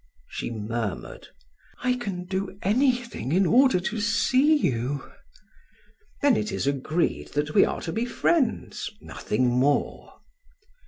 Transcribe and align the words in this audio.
She 0.29 0.49
murmured: 0.49 1.27
"I 1.83 1.95
can 1.95 2.25
do 2.25 2.57
anything 2.63 3.31
in 3.31 3.45
order 3.45 3.79
to 3.81 4.01
see 4.01 4.55
you." 4.57 5.11
"Then 6.23 6.35
it 6.35 6.51
is 6.51 6.65
agreed 6.65 7.27
that 7.33 7.53
we 7.53 7.65
are 7.65 7.81
to 7.81 7.93
be 7.93 8.05
friends, 8.05 8.89
nothing 8.99 9.45
more." 9.45 10.13